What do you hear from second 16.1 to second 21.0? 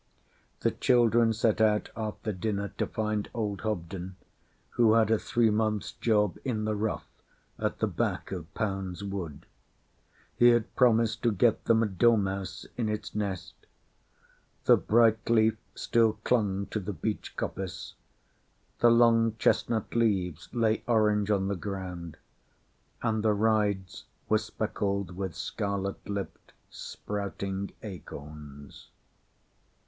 clung to the beech coppice; the long chestnut leaves lay